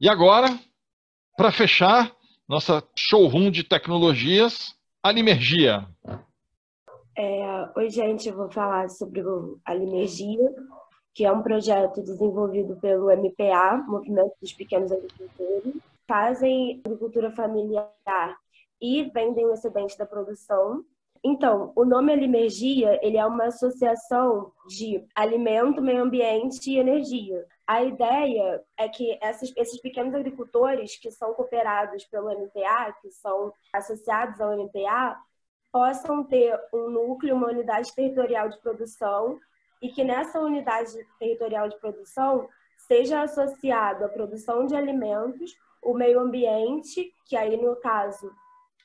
[0.00, 0.48] E agora,
[1.36, 2.12] para fechar,
[2.48, 5.86] nossa showroom de tecnologias, Alimergia.
[7.16, 10.52] É, oi, gente, eu vou falar sobre o Alimergia,
[11.14, 15.76] que é um projeto desenvolvido pelo MPA, Movimento dos Pequenos Agricultores.
[16.08, 18.36] Fazem agricultura familiar
[18.80, 20.84] e vendem o excedente da produção.
[21.26, 27.46] Então, o nome Alimergia, ele é uma associação de alimento, meio ambiente e energia.
[27.66, 33.54] A ideia é que esses, esses pequenos agricultores que são cooperados pelo MPA, que são
[33.72, 35.16] associados ao MPA,
[35.72, 39.40] possam ter um núcleo, uma unidade territorial de produção
[39.80, 42.46] e que nessa unidade territorial de produção
[42.86, 48.30] seja associado a produção de alimentos, o meio ambiente, que aí no caso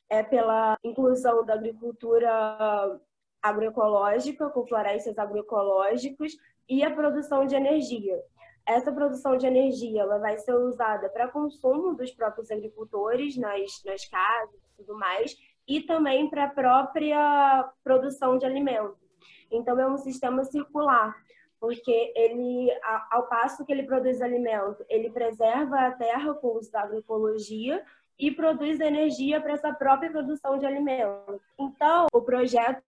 [0.10, 3.00] é pela inclusão da agricultura
[3.42, 6.34] agroecológica, com florestas agroecológicas,
[6.68, 8.22] e a produção de energia.
[8.66, 14.06] Essa produção de energia ela vai ser usada para consumo dos próprios agricultores nas, nas
[14.06, 15.36] casas e tudo mais,
[15.68, 18.98] e também para a própria produção de alimentos.
[19.52, 21.16] Então, é um sistema circular,
[21.60, 22.70] porque ele,
[23.12, 27.84] ao passo que ele produz alimento, ele preserva a terra com o uso da agroecologia,
[28.20, 31.42] e produz energia para essa própria produção de alimentos.
[31.58, 32.84] Então, o projeto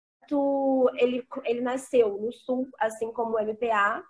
[0.95, 4.03] ele, ele nasceu no Sul, assim como o MPA,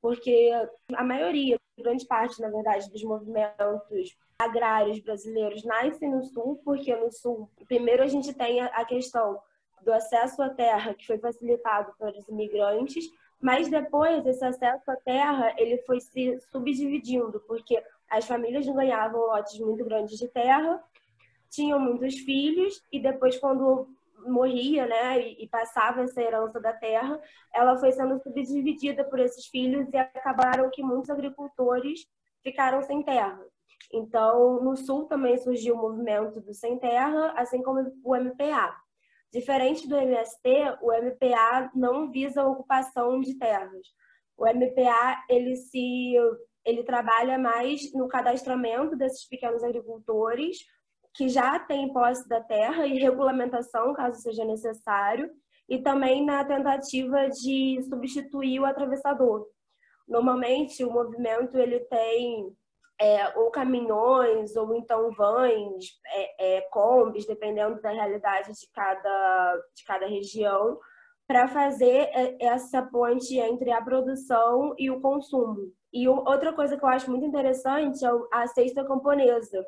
[0.00, 0.50] porque
[0.94, 7.10] a maioria, grande parte, na verdade, dos movimentos agrários brasileiros nascem no Sul, porque no
[7.10, 9.40] Sul, primeiro a gente tem a questão
[9.82, 13.04] do acesso à terra, que foi facilitado pelos imigrantes,
[13.40, 19.58] mas depois esse acesso à terra ele foi se subdividindo, porque as famílias ganhavam lotes
[19.58, 20.82] muito grandes de terra,
[21.50, 23.88] tinham muitos filhos e depois quando
[24.26, 27.20] morria, né, e passava essa herança da terra,
[27.54, 32.06] ela foi sendo subdividida por esses filhos e acabaram que muitos agricultores
[32.42, 33.40] ficaram sem terra.
[33.92, 38.74] Então, no sul também surgiu o movimento do sem terra, assim como o MPA.
[39.32, 43.86] Diferente do MST, o MPA não visa a ocupação de terras.
[44.36, 46.14] O MPA ele se
[46.66, 50.58] ele trabalha mais no cadastramento desses pequenos agricultores
[51.14, 55.30] que já têm posse da terra e regulamentação, caso seja necessário,
[55.68, 59.46] e também na tentativa de substituir o atravessador.
[60.06, 62.54] Normalmente, o movimento ele tem
[63.00, 69.84] é, ou caminhões, ou então vans, é, é, combis, dependendo da realidade de cada, de
[69.84, 70.78] cada região,
[71.26, 75.72] para fazer é, essa ponte entre a produção e o consumo.
[75.92, 79.64] E outra coisa que eu acho muito interessante é a cesta camponesa,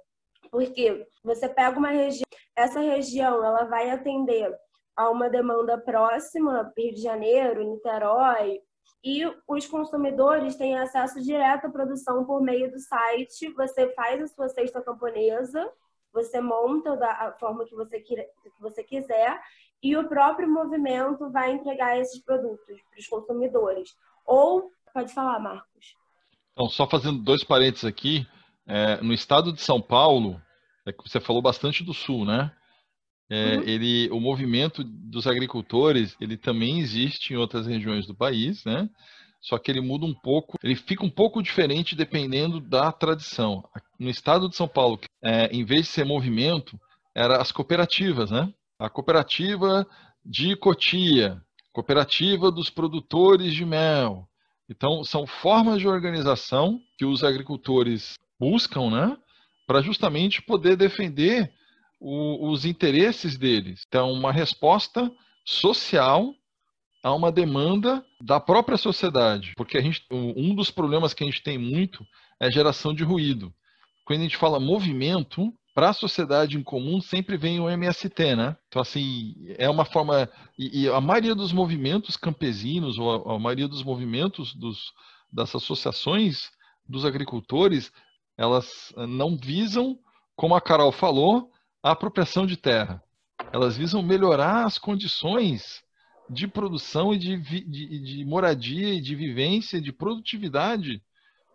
[0.51, 2.27] porque você pega uma região,
[2.57, 4.55] essa região ela vai atender
[4.97, 8.61] a uma demanda próxima, Rio de Janeiro, Niterói,
[9.03, 13.53] e os consumidores têm acesso direto à produção por meio do site.
[13.53, 15.71] Você faz a sua cesta camponesa,
[16.13, 18.27] você monta da forma que você, que
[18.61, 19.41] você quiser,
[19.83, 23.91] e o próprio movimento vai entregar esses produtos para os consumidores.
[24.27, 25.95] Ou, pode falar, Marcos.
[26.53, 28.27] Então, só fazendo dois parênteses aqui,
[28.67, 30.41] é, no estado de São Paulo,
[30.85, 32.51] é que você falou bastante do Sul, né?
[33.31, 33.63] É, uhum.
[33.65, 38.89] ele, o movimento dos agricultores, ele também existe em outras regiões do país, né?
[39.41, 43.63] Só que ele muda um pouco, ele fica um pouco diferente dependendo da tradição.
[43.99, 46.79] No estado de São Paulo, é, em vez de ser movimento,
[47.15, 48.53] era as cooperativas, né?
[48.79, 49.87] A cooperativa
[50.25, 54.29] de Cotia, cooperativa dos produtores de mel,
[54.69, 59.17] então, são formas de organização que os agricultores buscam, né,
[59.67, 61.51] para justamente poder defender
[61.99, 63.83] o, os interesses deles.
[63.89, 65.11] Então, uma resposta
[65.45, 66.35] social
[67.03, 71.43] a uma demanda da própria sociedade, porque a gente, um dos problemas que a gente
[71.43, 72.05] tem muito
[72.41, 73.53] é a geração de ruído.
[74.05, 78.57] Quando a gente fala movimento, para a sociedade em comum sempre vem o MST, né?
[78.67, 80.29] Então, assim, é uma forma.
[80.59, 84.93] E, e a maioria dos movimentos campesinos, ou a, a maioria dos movimentos dos,
[85.33, 86.51] das associações
[86.85, 87.93] dos agricultores,
[88.37, 89.97] elas não visam,
[90.35, 91.49] como a Carol falou,
[91.81, 93.01] a apropriação de terra.
[93.53, 95.85] Elas visam melhorar as condições
[96.29, 101.01] de produção e de, de, de moradia e de vivência, de produtividade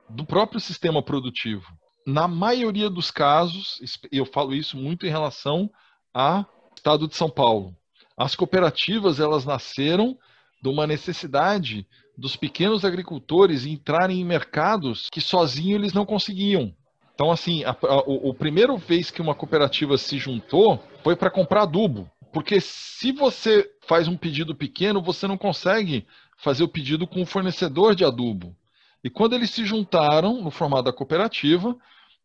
[0.10, 1.66] do próprio sistema produtivo
[2.06, 3.80] na maioria dos casos,
[4.12, 5.70] eu falo isso muito em relação
[6.14, 6.46] ao
[6.76, 7.76] estado de São Paulo.
[8.18, 10.18] As cooperativas elas nasceram
[10.62, 16.74] de uma necessidade dos pequenos agricultores entrarem em mercados que sozinhos eles não conseguiam.
[17.16, 21.32] Então, assim, a, a, o, o primeiro vez que uma cooperativa se juntou foi para
[21.32, 22.10] comprar adubo.
[22.32, 26.08] Porque se você faz um pedido pequeno, você não consegue
[26.38, 28.56] fazer o pedido com o fornecedor de adubo.
[29.04, 31.76] E quando eles se juntaram no formato da cooperativa,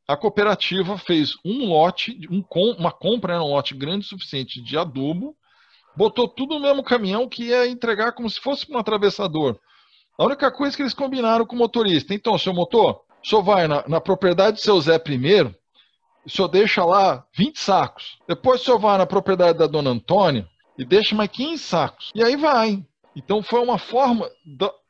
[0.06, 2.44] a cooperativa fez um lote, um,
[2.78, 5.36] uma compra, né, um lote grande o suficiente de adubo,
[5.96, 9.58] botou tudo no mesmo caminhão que ia entregar como se fosse um atravessador.
[10.16, 13.86] A única coisa que eles combinaram com o motorista, então, seu motor, senhor vai na,
[13.86, 15.54] na propriedade do seu Zé primeiro,
[16.28, 18.18] senhor deixa lá 20 sacos.
[18.26, 22.10] Depois senhor vai na propriedade da dona Antônia e deixa mais 15 sacos.
[22.14, 22.84] E aí vai.
[23.16, 24.30] Então foi uma forma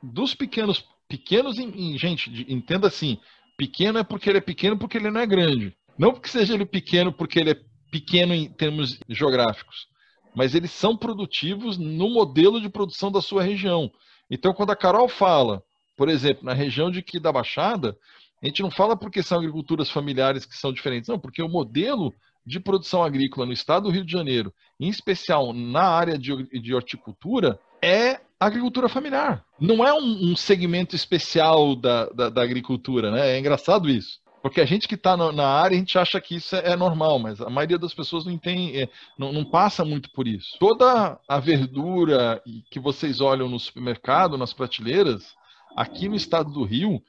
[0.02, 3.19] dos pequenos, pequenos em, em, gente, entenda assim,
[3.59, 5.77] Pequeno é porque ele é pequeno porque ele não é grande.
[5.99, 7.61] Não porque seja ele pequeno porque ele é
[7.91, 9.89] pequeno em termos geográficos,
[10.33, 13.91] mas eles são produtivos no modelo de produção da sua região.
[14.31, 15.61] Então, quando a Carol fala,
[15.97, 17.97] por exemplo, na região de que da Baixada,
[18.41, 22.15] a gente não fala porque são agriculturas familiares que são diferentes, não, porque o modelo
[22.47, 26.73] de produção agrícola no estado do Rio de Janeiro, em especial na área de, de
[26.73, 29.44] horticultura, é agricultura familiar.
[29.58, 33.31] Não é um, um segmento especial da, da, da, agricultura, né?
[33.31, 34.20] É engraçado isso.
[34.40, 37.19] Porque a gente que está na área, a gente acha que isso é, é, normal,
[37.19, 38.88] mas a maioria das pessoas não tem, é,
[39.19, 40.56] não, não, passa muito por isso.
[40.61, 42.40] Toda a verdura
[42.70, 45.35] que vocês olham no supermercado, nas prateleiras,
[45.76, 47.02] aqui no estado do Rio,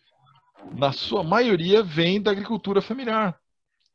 [0.75, 3.37] na sua maioria vem da agricultura familiar.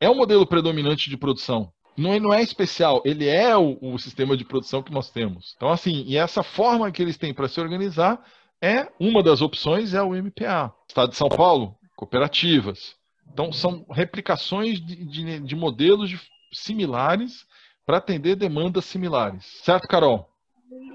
[0.01, 3.99] É o modelo predominante de produção não, é, não é especial, ele é o, o,
[3.99, 5.55] sistema de produção que nós temos.
[5.57, 8.25] Então, assim, e essa forma que eles têm para se organizar
[8.61, 10.75] é uma das opções é o MPA.
[10.89, 12.97] Estado de São Paulo, cooperativas.
[13.33, 16.21] Então, são replicações de, de, de modelos de,
[16.53, 17.47] similares
[17.85, 19.45] para atender demandas similares.
[19.63, 20.29] Certo, Carol?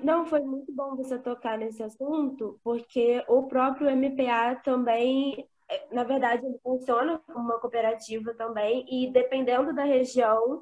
[0.04, 5.46] Não, foi muito bom você tocar nesse assunto, porque o próprio MPA também
[5.92, 10.62] na verdade, ele funciona como uma cooperativa também, e dependendo da região,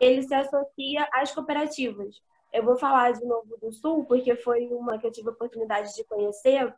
[0.00, 2.20] ele se associa às cooperativas.
[2.52, 5.94] Eu vou falar de novo do Sul, porque foi uma que eu tive a oportunidade
[5.94, 6.74] de conhecer,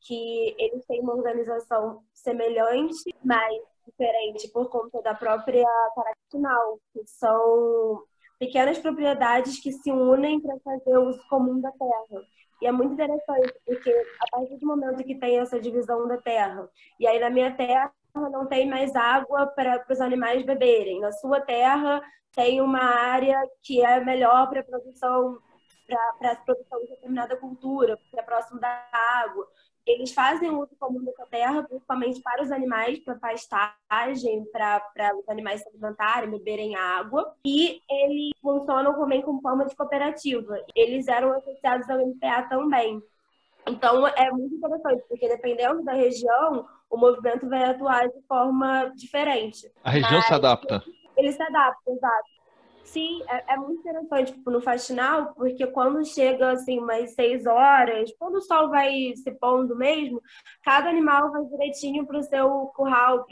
[0.00, 8.04] que eles têm uma organização semelhante, mas diferente por conta da própria característica, que são
[8.38, 12.22] pequenas propriedades que se unem para fazer uso comum da terra.
[12.60, 13.90] E é muito interessante, porque
[14.20, 16.68] a partir do momento que tem essa divisão da terra,
[16.98, 21.40] e aí na minha terra não tem mais água para os animais beberem, na sua
[21.40, 22.02] terra
[22.34, 25.38] tem uma área que é melhor para produção
[26.20, 29.48] para a produção de determinada cultura, porque é próximo da água.
[29.86, 35.62] Eles fazem uso comum da terra, principalmente para os animais, para pastagem, para os animais
[35.62, 37.34] se alimentarem, beberem água.
[37.42, 40.62] E eles funcionam também como forma de cooperativa.
[40.74, 43.02] Eles eram associados ao MPA também.
[43.68, 49.70] Então, é muito interessante, porque dependendo da região, o movimento vai atuar de forma diferente.
[49.84, 50.82] A região Mas, se adapta.
[51.16, 52.38] Ele se adapta, exato.
[52.84, 58.10] Sim, é, é, muito interessante tipo, no faxinal, porque quando chega assim umas seis horas,
[58.18, 60.22] quando o sol vai se pondo mesmo,
[60.64, 63.26] cada animal vai direitinho para o seu curral,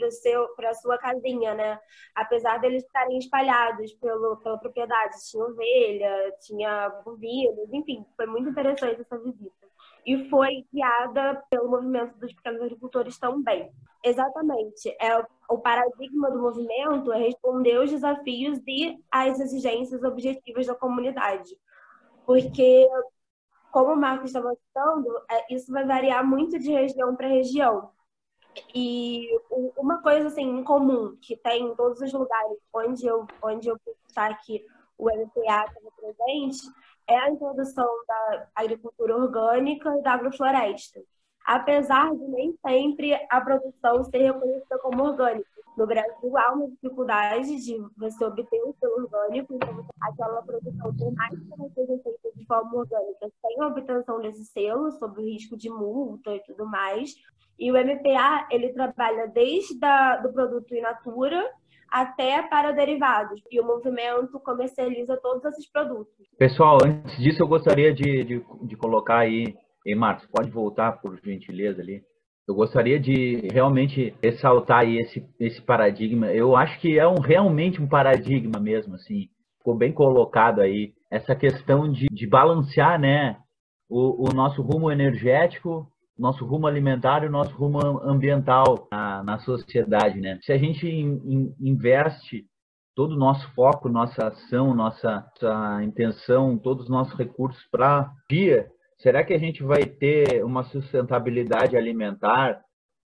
[0.55, 1.79] para a sua casinha, né?
[2.13, 5.15] Apesar deles estarem espalhados pelo, pela propriedade.
[5.27, 9.66] Tinha ovelha, tinha bovinos, enfim, foi muito interessante essa visita
[10.07, 13.69] e foi guiada pelo movimento dos pequenos agricultores também.
[14.01, 14.89] Exatamente.
[15.01, 21.53] É, o paradigma do movimento é responder aos desafios e às exigências objetivas da comunidade.
[22.25, 22.87] Porque,
[23.69, 27.91] como o Marcos estava citando, é, isso vai variar muito de região para região.
[28.73, 29.27] E
[29.75, 33.77] uma coisa assim, em comum que tem em todos os lugares onde eu, onde eu
[34.07, 34.65] estar que
[34.97, 36.61] o MPA estava presente
[37.07, 41.01] é a introdução da agricultura orgânica e da agrofloresta,
[41.45, 45.47] apesar de nem sempre a produção ser reconhecida como orgânica.
[45.77, 51.13] No Brasil, há uma dificuldade de você obter o selo orgânico, então aquela produção, por
[51.13, 55.23] mais que ela seja feita de forma orgânica, sem a obtenção desse selo, sob o
[55.23, 57.13] risco de multa e tudo mais.
[57.59, 59.77] E o MPA, ele trabalha desde
[60.25, 61.47] o produto in natura
[61.91, 63.41] até para derivados.
[63.51, 66.13] E o movimento comercializa todos esses produtos.
[66.37, 69.55] Pessoal, antes disso, eu gostaria de, de, de colocar aí.
[69.85, 72.01] E Marcos, pode voltar, por gentileza, ali.
[72.47, 76.27] Eu gostaria de realmente ressaltar aí esse, esse paradigma.
[76.27, 79.27] Eu acho que é um, realmente um paradigma mesmo, assim.
[79.57, 80.93] Ficou bem colocado aí.
[81.11, 83.37] Essa questão de, de balancear, né?
[83.89, 85.87] O, o nosso rumo energético
[86.17, 90.39] nosso rumo alimentar e o nosso rumo ambiental na, na sociedade, né?
[90.41, 92.45] Se a gente in, in, investe
[92.95, 98.67] todo o nosso foco, nossa ação, nossa, nossa intenção, todos os nossos recursos para dia,
[98.97, 102.59] será que a gente vai ter uma sustentabilidade alimentar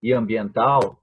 [0.03, 0.99] e ambiental?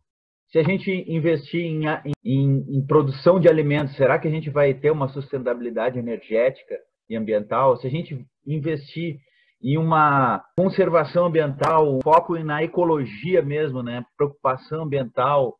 [0.51, 1.83] Se a gente investir em,
[2.23, 6.75] em, em produção de alimentos, será que a gente vai ter uma sustentabilidade energética
[7.09, 7.77] e ambiental?
[7.77, 9.17] Se a gente investir
[9.63, 14.05] em uma conservação ambiental, um foco na ecologia mesmo, né?
[14.17, 15.55] Preocupação ambiental,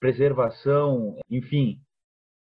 [0.00, 1.78] preservação, enfim.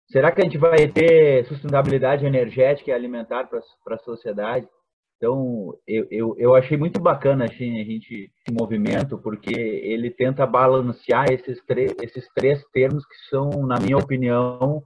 [0.09, 4.69] Será que a gente vai ter sustentabilidade energética e alimentar para a sociedade?
[5.17, 10.47] Então, eu, eu, eu achei muito bacana assim, a gente esse movimento, porque ele tenta
[10.47, 11.59] balancear esses,
[12.03, 14.83] esses três termos que são, na minha opinião,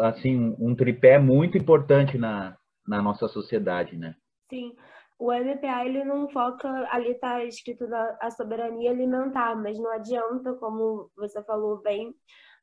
[0.00, 2.56] assim um tripé muito importante na,
[2.88, 4.14] na nossa sociedade, né?
[4.48, 4.74] Sim.
[5.18, 10.54] O MPA ele não foca, ali está escrito da, a soberania alimentar, mas não adianta,
[10.54, 12.14] como você falou bem,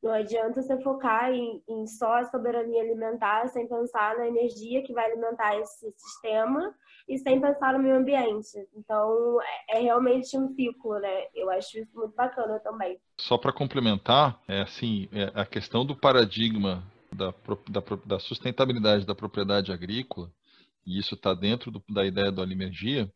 [0.04, 4.94] não adianta você focar em, em, só a soberania alimentar sem pensar na energia que
[4.94, 6.74] vai alimentar esse sistema
[7.08, 8.68] e sem pensar no meio ambiente.
[8.76, 9.38] Então,
[9.70, 11.26] é, é realmente um ciclo, né?
[11.36, 13.00] Eu acho isso muito bacana também.
[13.20, 17.32] Só para complementar, é assim, é a questão do paradigma da,
[17.70, 20.32] da, da, sustentabilidade da propriedade agrícola,
[20.86, 23.12] e isso está dentro do, da ideia do Alimergia,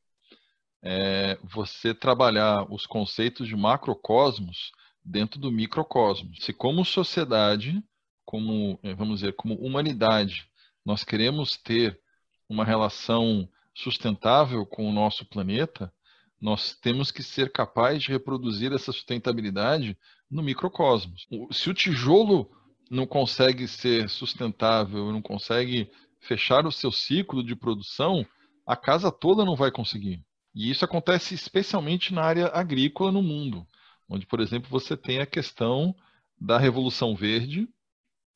[0.84, 4.72] é você trabalhar os conceitos de macrocosmos
[5.04, 6.44] dentro do microcosmos.
[6.44, 7.84] Se como sociedade,
[8.24, 10.48] como eh, vamos dizer, como humanidade,
[10.86, 12.00] nós queremos ter
[12.48, 15.92] uma relação sustentável com o nosso planeta,
[16.40, 19.98] nós temos que ser capazes de reproduzir essa sustentabilidade
[20.30, 21.28] no microcosmos.
[21.52, 22.50] Se o tijolo
[22.90, 25.90] não consegue ser sustentável, não consegue
[26.25, 28.25] fechar o seu ciclo de produção,
[28.65, 30.24] a casa toda não vai conseguir.
[30.53, 33.65] E isso acontece especialmente na área agrícola no mundo
[34.10, 35.96] onde, por exemplo, você tem a questão
[36.39, 37.67] da Revolução Verde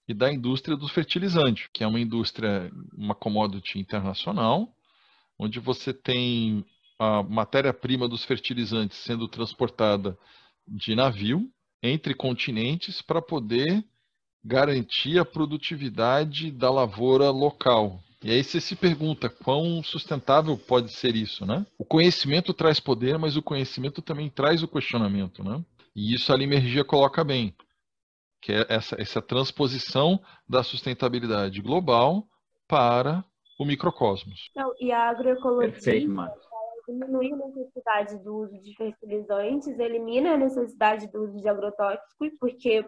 [0.07, 4.73] e da indústria dos fertilizantes, que é uma indústria, uma commodity internacional,
[5.37, 6.65] onde você tem
[6.97, 10.17] a matéria-prima dos fertilizantes sendo transportada
[10.67, 11.49] de navio
[11.81, 13.85] entre continentes para poder
[14.43, 17.99] garantir a produtividade da lavoura local.
[18.23, 21.65] E aí você se pergunta quão sustentável pode ser isso, né?
[21.77, 25.63] O conhecimento traz poder, mas o conhecimento também traz o questionamento, né?
[25.95, 27.55] E isso a Limergia coloca bem,
[28.41, 32.27] que é essa, essa transposição da sustentabilidade global
[32.67, 33.23] para
[33.57, 34.49] o microcosmos.
[34.55, 36.13] Não, e a agroecologia Perfeito,
[36.87, 42.83] diminui a necessidade do uso de fertilizantes, elimina a necessidade do uso de agrotóxicos, porque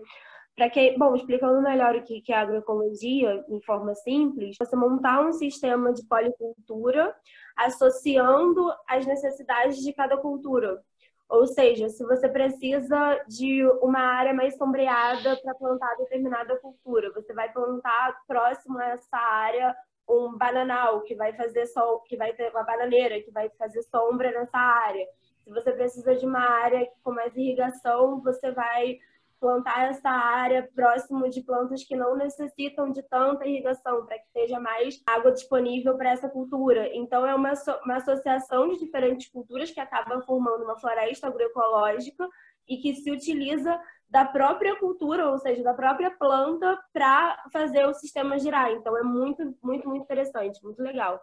[0.55, 5.31] para que, bom, explicando melhor o que é agroecologia em forma simples, você montar um
[5.31, 7.15] sistema de policultura
[7.55, 10.81] associando as necessidades de cada cultura.
[11.29, 17.33] Ou seja, se você precisa de uma área mais sombreada para plantar determinada cultura, você
[17.33, 19.75] vai plantar próximo a essa área
[20.09, 24.31] um bananal que vai fazer sol, que vai ter uma bananeira que vai fazer sombra
[24.31, 25.07] nessa área.
[25.43, 28.99] Se você precisa de uma área com mais irrigação, você vai
[29.41, 34.59] plantar essa área próximo de plantas que não necessitam de tanta irrigação, para que seja
[34.59, 36.87] mais água disponível para essa cultura.
[36.93, 42.29] Então, é uma, uma associação de diferentes culturas que acaba formando uma floresta agroecológica
[42.69, 47.93] e que se utiliza da própria cultura, ou seja, da própria planta, para fazer o
[47.95, 48.71] sistema girar.
[48.71, 51.19] Então, é muito, muito, muito interessante, muito legal.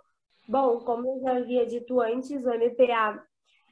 [0.48, 3.22] Bom, como eu já havia dito antes, o MPA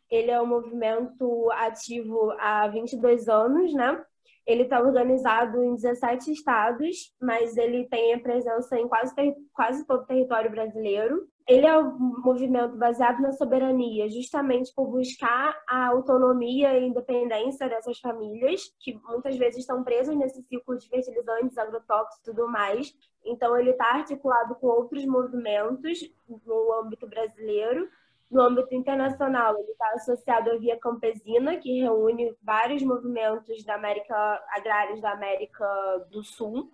[0.09, 4.05] ele é um movimento ativo há 22 anos, né?
[4.47, 9.13] Ele está organizado em 17 estados, mas ele tem presença em quase,
[9.53, 11.29] quase todo o território brasileiro.
[11.49, 17.99] Ele é um movimento baseado na soberania, justamente por buscar a autonomia e independência dessas
[17.99, 22.93] famílias, que muitas vezes estão presas nesse ciclo de fertilizantes, agrotóxicos e tudo mais.
[23.25, 26.01] Então, ele está articulado com outros movimentos
[26.45, 27.89] no âmbito brasileiro,
[28.31, 34.43] no âmbito internacional, ele está associado à Via Campesina, que reúne vários movimentos da América
[34.51, 35.67] agrários da América
[36.11, 36.71] do Sul.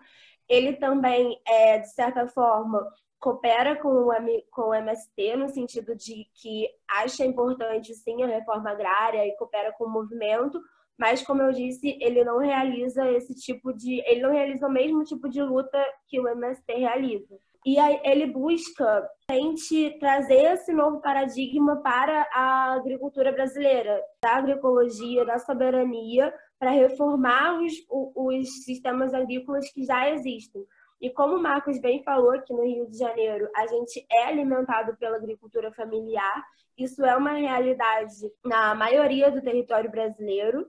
[0.49, 2.87] Ele também, é, de certa forma,
[3.19, 4.11] coopera com o,
[4.51, 9.73] com o MST, no sentido de que acha importante, sim, a reforma agrária e coopera
[9.79, 10.61] com o movimento,
[10.99, 14.01] mas, como eu disse, ele não realiza esse tipo de...
[14.07, 17.39] Ele não realiza o mesmo tipo de luta que o MST realiza.
[17.65, 25.39] E ele busca tente trazer esse novo paradigma para a agricultura brasileira, da agroecologia, da
[25.39, 30.65] soberania, para reformar os, os sistemas agrícolas que já existem.
[31.01, 34.97] E como o Marcos bem falou aqui no Rio de Janeiro, a gente é alimentado
[34.97, 36.45] pela agricultura familiar.
[36.79, 40.67] Isso é uma realidade na maioria do território brasileiro.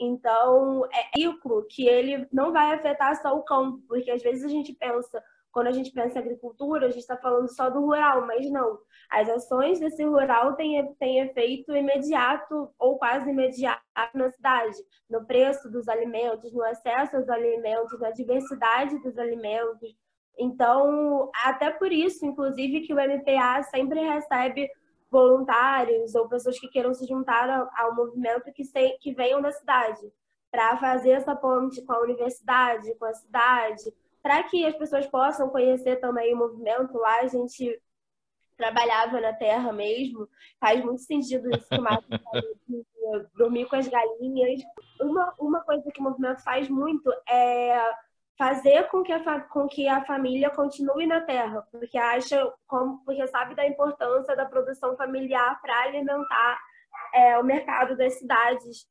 [0.00, 4.48] Então, é ciclo que ele não vai afetar só o campo, porque às vezes a
[4.48, 5.22] gente pensa,
[5.52, 8.78] quando a gente pensa em agricultura, a gente está falando só do rural, mas não.
[9.10, 13.82] As ações desse rural têm, têm efeito imediato ou quase imediato
[14.14, 14.76] na cidade,
[15.08, 19.94] no preço dos alimentos, no acesso aos alimentos, na diversidade dos alimentos.
[20.38, 24.70] Então, até por isso, inclusive, que o MPA sempre recebe
[25.10, 30.00] voluntários ou pessoas que queiram se juntar ao, movimento que, se, que venham da cidade
[30.50, 35.48] para fazer essa ponte com a universidade, com a cidade, para que as pessoas possam
[35.48, 37.20] conhecer também o movimento lá.
[37.20, 37.80] A gente
[38.56, 40.28] trabalhava na terra mesmo.
[40.60, 42.84] Faz muito sentido isso que o Marcos falou, de
[43.34, 44.62] dormir com as galinhas.
[45.00, 47.92] Uma, uma coisa que o movimento faz muito é
[48.38, 53.26] fazer com que a, com que a família continue na terra, porque acha, como, porque
[53.28, 56.58] sabe da importância da produção familiar para alimentar
[57.14, 58.86] é, o mercado das cidades.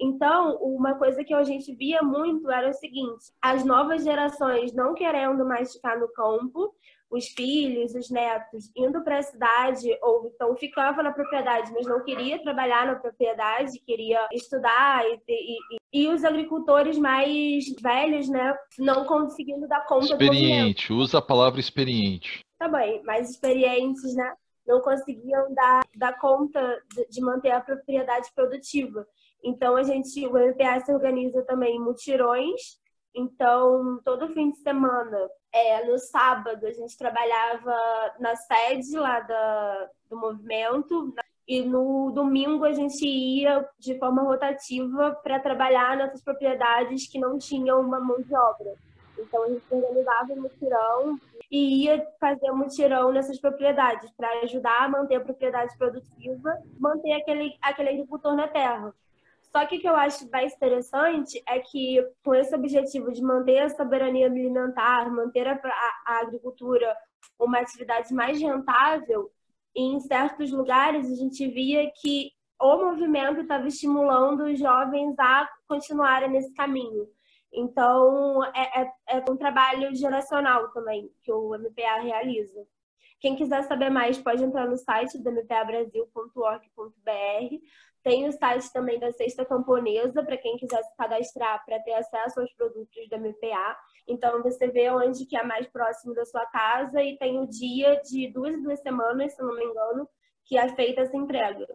[0.00, 4.94] Então, uma coisa que a gente via muito era o seguinte: as novas gerações não
[4.94, 6.74] querendo mais ficar no campo,
[7.12, 12.02] os filhos, os netos indo para a cidade ou então ficava na propriedade, mas não
[12.02, 15.58] queria trabalhar na propriedade, queria estudar e, e,
[15.92, 22.40] e os agricultores mais velhos, né, não conseguindo dar conta experiente, usa a palavra experiente.
[22.58, 24.32] Tá bem, mais experientes, né,
[24.66, 29.06] não conseguiam dar, dar conta de manter a propriedade produtiva.
[29.42, 32.80] Então a gente, o MPA se organiza também em mutirões
[33.14, 37.74] então, todo fim de semana, é, no sábado, a gente trabalhava
[38.18, 41.14] na sede lá da, do movimento,
[41.46, 47.36] e no domingo a gente ia de forma rotativa para trabalhar nessas propriedades que não
[47.36, 48.74] tinham uma mão de obra.
[49.18, 51.18] Então, a gente organizava um mutirão
[51.52, 57.12] e ia fazer um mutirão nessas propriedades para ajudar a manter a propriedade produtiva, manter
[57.12, 58.94] aquele, aquele agricultor na terra.
[59.42, 63.58] Só que o que eu acho mais interessante é que, com esse objetivo de manter
[63.58, 65.60] a soberania alimentar, manter a,
[66.06, 66.96] a, agricultura
[67.38, 69.30] uma atividade mais rentável,
[69.76, 76.30] em certos lugares a gente via que o movimento estava estimulando os jovens a continuarem
[76.30, 77.06] nesse caminho.
[77.52, 82.66] Então, é, é, é, um trabalho geracional também que o MPA realiza.
[83.20, 87.56] Quem quiser saber mais pode entrar no site do mpabrasil.org.br.
[88.02, 92.40] Tem o site também da Sexta Camponesa, para quem quiser se cadastrar para ter acesso
[92.40, 93.76] aos produtos da MPA.
[94.08, 98.00] Então, você vê onde que é mais próximo da sua casa e tem o dia
[98.02, 100.08] de duas duas semanas, se não me engano,
[100.44, 101.66] que é feita essa entrega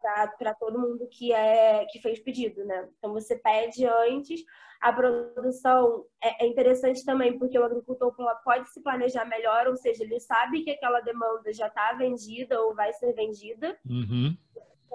[0.00, 2.88] para todo mundo que é que fez pedido, né?
[2.98, 4.40] Então você pede antes.
[4.80, 10.04] A produção é, é interessante também porque o agricultor pode se planejar melhor, ou seja,
[10.04, 13.76] ele sabe que aquela demanda já está vendida ou vai ser vendida.
[13.84, 14.36] Uhum.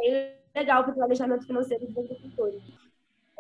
[0.06, 2.64] É legal para o planejamento financeiro dos agricultores.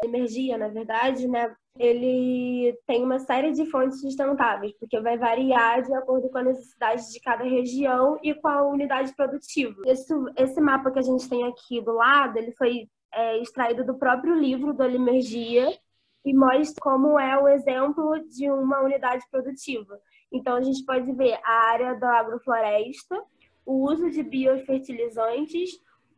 [0.03, 5.93] Energia, na verdade, né, ele tem uma série de fontes sustentáveis, porque vai variar de
[5.93, 9.81] acordo com a necessidade de cada região e com a unidade produtiva.
[9.85, 13.95] Esse, esse mapa que a gente tem aqui do lado, ele foi é, extraído do
[13.95, 15.67] próprio livro do Alimergia
[16.23, 19.99] e mostra como é o exemplo de uma unidade produtiva.
[20.31, 23.21] Então, a gente pode ver a área da agrofloresta,
[23.65, 25.71] o uso de biofertilizantes,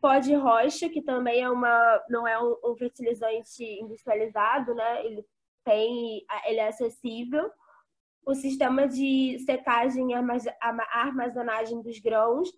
[0.06, 5.04] pó de rocha, que também é uma, não é um, um fertilizante industrializado, né?
[5.04, 5.24] Ele
[5.64, 7.50] tem, ele é acessível.
[8.24, 10.14] O sistema de secagem e
[10.92, 12.48] armazenagem dos grãos,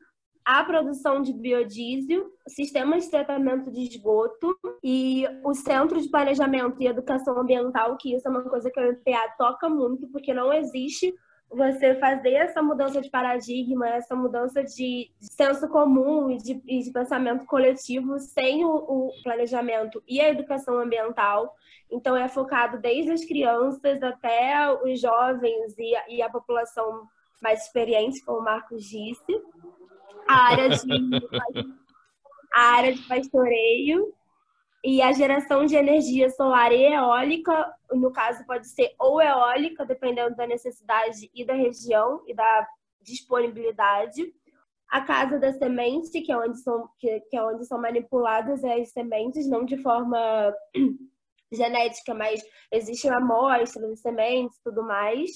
[0.44, 6.86] a produção de biodiesel, sistemas de tratamento de esgoto e o Centro de Planejamento e
[6.86, 11.14] Educação Ambiental, que isso é uma coisa que a UFPA toca muito, porque não existe
[11.50, 16.92] você fazer essa mudança de paradigma, essa mudança de, senso comum e de, e de,
[16.92, 21.54] pensamento coletivo sem o, o, planejamento e a educação ambiental.
[21.90, 27.08] Então, é focado desde as crianças até os jovens e a, e a população
[27.42, 29.42] mais experiente, como o Marcos disse.
[30.28, 31.10] A área de,
[32.52, 34.12] a área de pastoreio
[34.84, 40.36] e a geração de energia solar e eólica, no caso, pode ser ou eólica, dependendo
[40.36, 42.66] da necessidade e da região e da
[43.00, 44.32] disponibilidade.
[44.88, 48.90] A casa da semente, que é onde são, que, que é onde são manipuladas as
[48.90, 50.18] sementes, não de forma
[51.52, 52.40] genética, mas
[52.72, 55.30] existe uma amostra de sementes e tudo mais.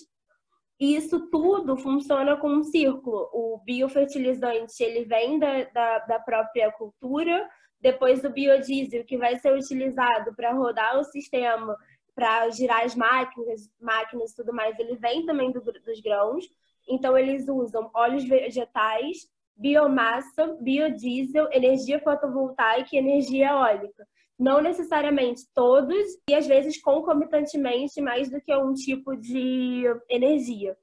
[0.83, 3.31] E isso tudo funciona como um círculo.
[3.33, 7.49] O biofertilizante ele vem da, da, da própria cultura,
[7.81, 11.77] depois do biodiesel, que vai ser utilizado para rodar o sistema,
[12.17, 16.47] para girar as máquinas, máquinas e tudo mais, ele vem também do, dos grãos.
[16.89, 19.19] Então, eles usam óleos vegetais,
[19.57, 24.05] biomassa, biodiesel, energia fotovoltaica e energia eólica.
[24.39, 30.77] Não necessariamente todos, e às vezes concomitantemente mais do que um tipo de energia.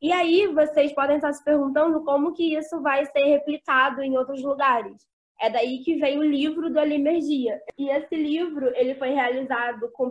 [0.00, 4.42] E aí vocês podem estar se perguntando como que isso vai ser replicado em outros
[4.42, 4.96] lugares.
[5.40, 7.60] É daí que vem o livro do Alimergia.
[7.76, 10.10] E esse livro ele foi realizado com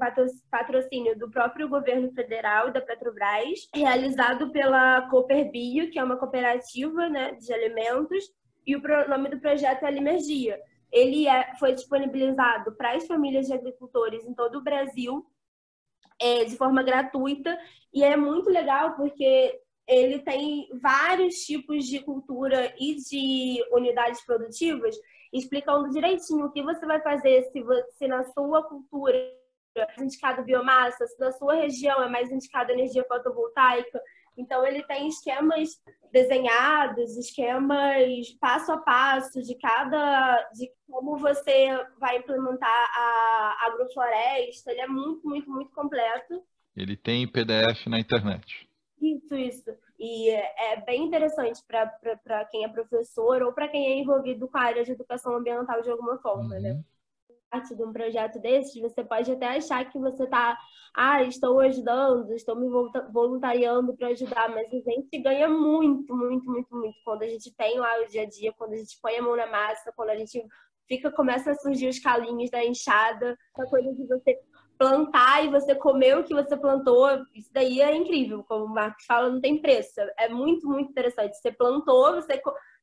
[0.49, 7.33] patrocínio do próprio governo federal da Petrobras, realizado pela Cooperbio, que é uma cooperativa né,
[7.35, 8.25] de alimentos,
[8.67, 10.59] e o nome do projeto é Alimergia.
[10.91, 15.25] Ele é, foi disponibilizado para as famílias de agricultores em todo o Brasil
[16.19, 17.57] é, de forma gratuita
[17.93, 24.95] e é muito legal porque ele tem vários tipos de cultura e de unidades produtivas,
[25.33, 27.43] explicando direitinho o que você vai fazer
[27.97, 29.17] se, na sua cultura
[29.75, 34.01] é mais indicado biomassa, se na sua região é mais indicado energia fotovoltaica.
[34.37, 41.67] Então, ele tem esquemas desenhados, esquemas passo a passo de cada, de como você
[41.99, 44.71] vai implementar a agrofloresta.
[44.71, 46.43] Ele é muito, muito, muito completo.
[46.75, 48.69] Ele tem PDF na internet.
[49.01, 49.71] Isso, isso.
[49.99, 54.63] E é, bem interessante para quem é professor ou para quem é envolvido com a
[54.63, 56.71] área de educação ambiental de alguma forma, né?
[56.71, 56.77] uhum.
[56.77, 56.83] né?
[57.51, 60.57] Parte de um projeto desses, você pode até achar que você está,
[60.95, 62.69] ah, estou ajudando, estou me
[63.11, 67.77] voluntariando para ajudar, mas a gente ganha muito, muito, muito, muito quando a gente tem
[67.77, 70.15] lá o dia a dia, quando a gente põe a mão na massa, quando a
[70.15, 70.41] gente
[70.87, 74.39] fica, começa a surgir os calinhos da enxada, essa coisa de você
[74.77, 78.43] plantar e você comer o que você plantou, isso daí é incrível.
[78.43, 80.01] Como o Marcos fala, não tem preço.
[80.17, 81.37] É muito, muito interessante.
[81.37, 82.41] Você plantou, você,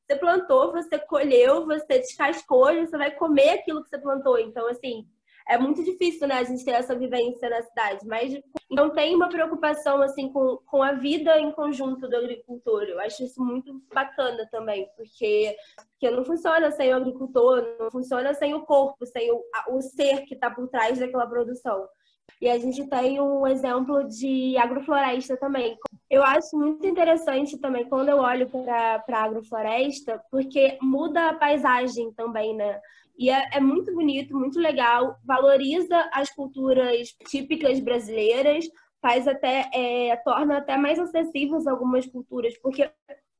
[0.08, 4.38] você plantou, você colheu, você descascou você vai comer aquilo que você plantou.
[4.38, 5.06] Então, assim,
[5.46, 8.06] é muito difícil, né, a gente ter essa vivência na cidade.
[8.06, 8.40] Mas
[8.70, 12.84] não tem uma preocupação, assim, com, com a vida em conjunto do agricultor.
[12.84, 15.54] Eu acho isso muito bacana também, porque,
[15.90, 20.24] porque não funciona sem o agricultor, não funciona sem o corpo, sem o, o ser
[20.24, 21.86] que está por trás daquela produção.
[22.40, 25.76] E a gente tem um exemplo de agrofloresta também.
[26.08, 32.12] Eu acho muito interessante também quando eu olho para a agrofloresta, porque muda a paisagem
[32.12, 32.80] também, né?
[33.18, 38.64] E é, é, muito bonito, muito legal, valoriza as culturas típicas brasileiras,
[39.02, 42.88] faz até, é, torna até mais acessíveis algumas culturas, porque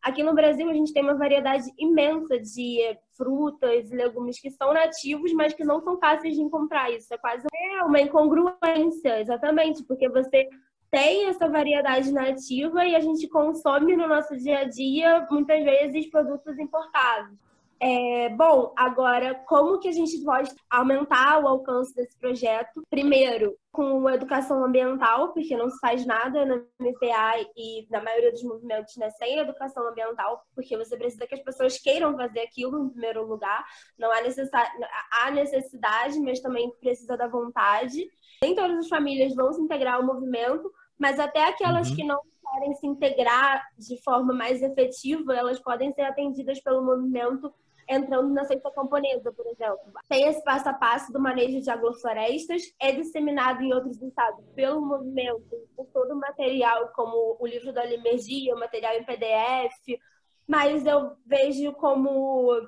[0.01, 2.79] Aqui no Brasil, a gente tem uma variedade imensa de
[3.17, 6.91] frutas e legumes que são nativos, mas que não são fáceis de encontrar.
[6.91, 7.47] Isso é quase
[7.85, 10.49] uma incongruência, exatamente, porque você
[10.91, 16.11] tem essa variedade nativa e a gente consome no nosso dia a dia, muitas vezes,
[16.11, 17.37] produtos importados.
[17.81, 22.83] É, bom, agora, como que a gente pode aumentar o alcance desse projeto?
[22.91, 28.43] Primeiro, com educação ambiental, porque não se faz nada na MPA e na maioria dos
[28.43, 32.91] movimentos né, sem educação ambiental, porque você precisa que as pessoas queiram fazer aquilo em
[32.91, 33.65] primeiro lugar.
[33.97, 34.71] Não há, necessidade,
[35.13, 38.09] há necessidade, mas também precisa da vontade.
[38.43, 41.97] Nem todas as famílias vão se integrar ao movimento, mas até aquelas uhum.
[41.97, 42.21] que não
[42.53, 47.53] querem se integrar de forma mais efetiva, elas podem ser atendidas pelo movimento
[47.89, 49.81] entrando na seita camponesa, por exemplo.
[50.09, 54.81] Tem esse passo a passo do manejo de agroflorestas, é disseminado em outros estados pelo
[54.81, 60.01] movimento, por todo o material, como o livro da Limergia, o material em PDF,
[60.47, 62.61] mas eu vejo como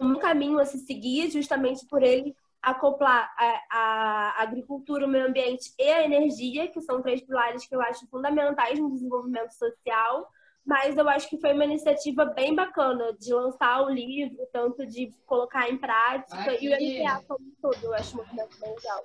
[0.00, 5.72] um caminho a se seguir, justamente por ele acoplar a, a, agricultura, o meio ambiente
[5.78, 10.26] e a energia, que são três pilares que eu acho fundamentais no desenvolvimento social
[10.64, 15.12] mas eu acho que foi uma iniciativa bem bacana de lançar o livro, tanto de
[15.26, 16.66] colocar em prática Aqui.
[16.66, 17.84] e o MPA como um todo.
[17.84, 19.04] Eu acho muito bem legal.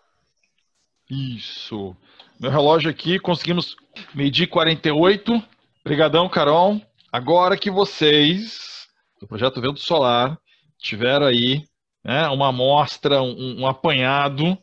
[1.10, 1.96] Isso.
[2.40, 3.76] Meu relógio aqui, conseguimos
[4.14, 5.44] medir 48.
[5.84, 6.80] Obrigadão, Carol.
[7.12, 8.88] Agora que vocês,
[9.20, 10.40] do Projeto Vento Solar,
[10.78, 11.66] tiveram aí
[12.04, 14.58] né, uma amostra, um, um apanhado,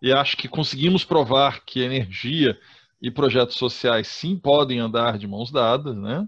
[0.00, 2.58] e acho que conseguimos provar que energia
[3.00, 6.26] e projetos sociais sim podem andar de mãos dadas, né?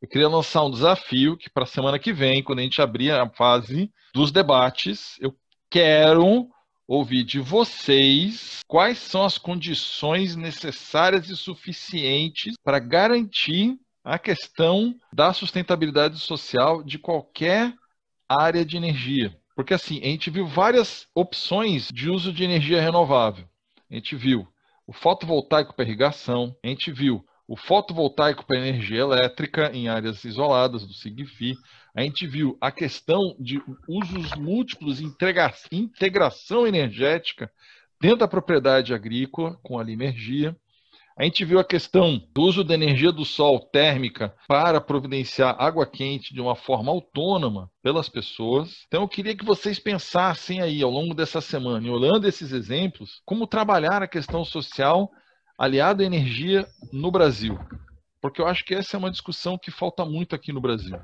[0.00, 3.10] Eu queria lançar um desafio que para a semana que vem, quando a gente abrir
[3.10, 5.36] a fase dos debates, eu
[5.68, 6.48] quero
[6.86, 15.32] ouvir de vocês quais são as condições necessárias e suficientes para garantir a questão da
[15.32, 17.74] sustentabilidade social de qualquer
[18.28, 19.36] área de energia.
[19.54, 23.46] Porque assim, a gente viu várias opções de uso de energia renovável.
[23.90, 24.46] A gente viu
[24.88, 30.86] o fotovoltaico para irrigação, a gente viu o fotovoltaico para energia elétrica em áreas isoladas
[30.86, 31.54] do SIGFI,
[31.94, 34.98] a gente viu a questão de usos múltiplos,
[35.70, 37.52] integração energética
[38.00, 40.56] dentro da propriedade agrícola com a Limergia.
[41.18, 45.84] A gente viu a questão do uso da energia do sol térmica para providenciar água
[45.84, 48.84] quente de uma forma autônoma pelas pessoas.
[48.86, 53.48] Então eu queria que vocês pensassem aí ao longo dessa semana, olhando esses exemplos, como
[53.48, 55.10] trabalhar a questão social
[55.58, 57.58] aliada à energia no Brasil.
[58.22, 61.00] Porque eu acho que essa é uma discussão que falta muito aqui no Brasil.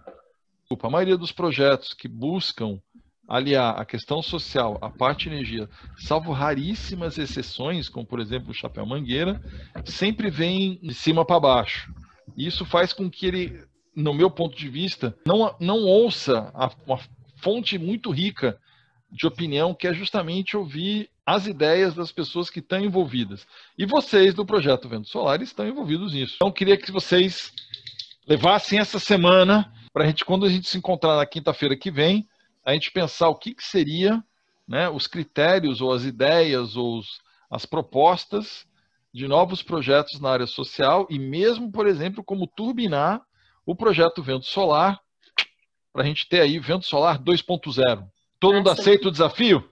[0.81, 2.81] A maioria dos projetos que buscam
[3.29, 8.85] aliar a questão social à parte energia, salvo raríssimas exceções, como por exemplo o chapéu
[8.85, 9.41] mangueira,
[9.85, 11.93] sempre vem de cima para baixo.
[12.37, 16.99] Isso faz com que ele, no meu ponto de vista, não, não ouça a, uma
[17.37, 18.59] fonte muito rica
[19.11, 23.47] de opinião, que é justamente ouvir as ideias das pessoas que estão envolvidas.
[23.79, 26.35] E vocês do Projeto Vento Solar estão envolvidos nisso.
[26.37, 27.53] Então, queria que vocês
[28.27, 32.29] levassem essa semana para a gente, quando a gente se encontrar na quinta-feira que vem,
[32.65, 34.23] a gente pensar o que, que seria
[34.67, 38.67] né, os critérios ou as ideias ou os, as propostas
[39.13, 43.23] de novos projetos na área social e mesmo, por exemplo, como turbinar
[43.67, 45.01] o projeto Vento Solar
[45.93, 48.09] para a gente ter aí Vento Solar 2.0.
[48.41, 49.71] Todo mundo aceita o desafio?